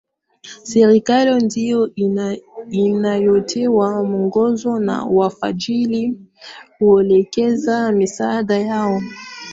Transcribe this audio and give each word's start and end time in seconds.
Serikali 0.71 1.33
ndiyo 1.45 1.81
inayotoa 2.85 4.03
mwongozo 4.03 4.79
na 4.79 5.05
wafadhili 5.05 6.17
huelekeza 6.79 7.91
misaada 7.91 8.57
yao 8.57 9.01